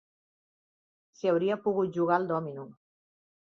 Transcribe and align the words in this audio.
S'hi 1.19 1.31
hauria 1.33 1.59
pogut 1.67 1.95
jugar 2.01 2.19
al 2.21 2.29
dòmino 2.35 2.69